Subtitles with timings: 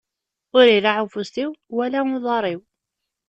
[0.57, 2.61] Ur iraɛ ufus-iw, wala uḍaṛ-iw.